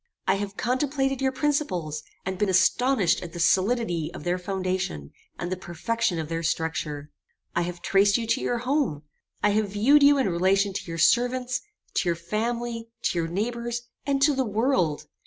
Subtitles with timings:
[0.27, 5.51] I have contemplated your principles, and been astonished at the solidity of their foundation, and
[5.51, 7.11] the perfection of their structure.
[7.55, 9.03] I have traced you to your home.
[9.43, 11.61] I have viewed you in relation to your servants,
[11.93, 15.05] to your family, to your neighbours, and to the world.